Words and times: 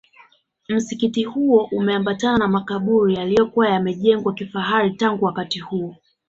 Msikiti 0.69 1.23
huo 1.23 1.69
umeambatana 1.71 2.37
na 2.37 2.47
makaburi 2.47 3.15
yaliyojengwa 3.15 4.33
kifahari 4.33 4.91
tangu 4.91 5.25
wakati 5.25 5.59
huo 5.59 5.95